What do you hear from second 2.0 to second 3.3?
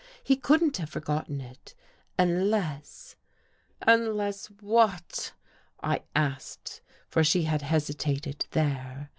unless..